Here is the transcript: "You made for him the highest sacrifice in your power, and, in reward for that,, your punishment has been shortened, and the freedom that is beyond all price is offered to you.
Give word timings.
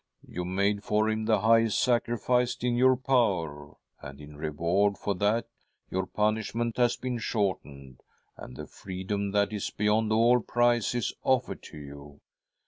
"You 0.27 0.45
made 0.45 0.83
for 0.83 1.11
him 1.11 1.25
the 1.25 1.41
highest 1.41 1.79
sacrifice 1.79 2.55
in 2.61 2.75
your 2.75 2.95
power, 2.97 3.75
and, 4.01 4.19
in 4.19 4.35
reward 4.35 4.97
for 4.97 5.13
that,, 5.13 5.45
your 5.91 6.07
punishment 6.07 6.77
has 6.77 6.97
been 6.97 7.19
shortened, 7.19 8.01
and 8.35 8.55
the 8.57 8.65
freedom 8.65 9.29
that 9.33 9.53
is 9.53 9.69
beyond 9.69 10.11
all 10.11 10.39
price 10.39 10.95
is 10.95 11.13
offered 11.23 11.61
to 11.65 11.77
you. 11.77 12.19